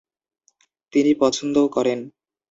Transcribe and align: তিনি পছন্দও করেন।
তিনি 0.93 1.11
পছন্দও 1.15 1.65
করেন। 1.67 1.99